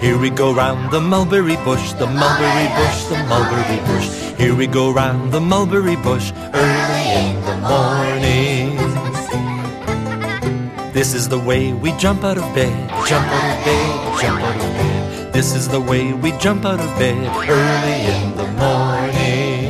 [0.00, 4.08] Here we go round the mulberry bush, the mulberry bush, the mulberry bush.
[4.38, 8.76] Here we go round the mulberry bush early in the morning.
[10.94, 14.56] This is the way we jump out of bed, jump out of bed, jump out
[14.56, 15.32] of bed.
[15.34, 19.68] This is the way we jump out of bed early in the morning.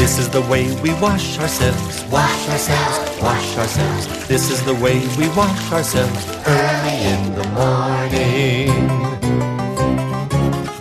[0.00, 4.26] This is the way we wash ourselves, wash ourselves, wash ourselves.
[4.26, 6.99] This is the way we wash ourselves early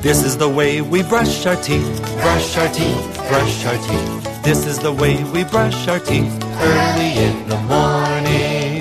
[0.10, 4.44] This is the way we brush our teeth, brush our teeth, brush our teeth.
[4.44, 8.80] This is the way we brush our teeth early in the morning.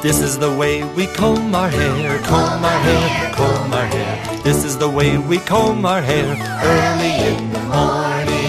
[0.00, 4.42] This is the way we comb our hair, comb our hair, comb our hair.
[4.42, 8.40] This is the way we comb our hair early in the morning.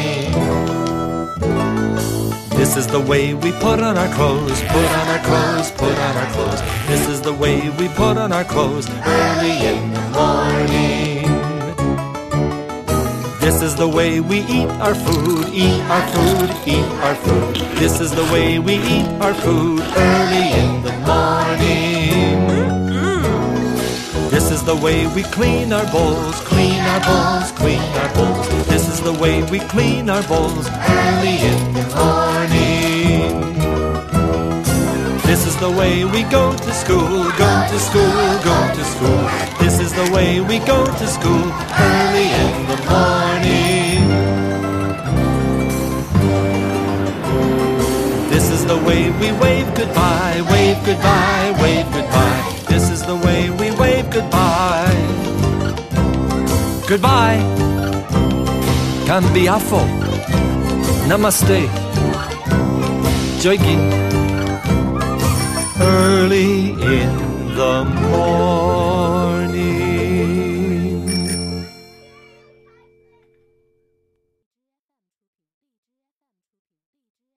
[2.62, 6.16] This is the way we put on our clothes, put on our clothes, put on
[6.16, 6.62] our clothes.
[6.88, 10.60] This is the way we put on our clothes early in the morning.
[13.52, 17.55] This is the way we eat our food, eat our food, eat our food.
[17.76, 22.48] This is the way we eat our food early in the morning.
[24.29, 28.48] This is the way we clean our bowls, clean our bowls, clean our bowls.
[28.68, 31.71] This is the way we clean our bowls early in
[35.62, 38.17] the way we go to school, go to school,
[38.49, 39.21] go to school.
[39.59, 41.45] This is the way we go to school
[41.77, 44.01] early in the morning.
[48.32, 52.43] This is the way we wave goodbye, wave goodbye, wave goodbye.
[52.67, 54.98] This is the way we wave goodbye.
[56.89, 57.37] Goodbye.
[59.05, 59.82] Cambiafo.
[61.07, 61.70] Namaste.
[63.43, 64.21] Joiki.
[66.31, 68.21] Early in the morning.